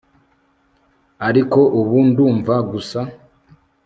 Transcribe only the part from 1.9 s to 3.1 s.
ndumva gusa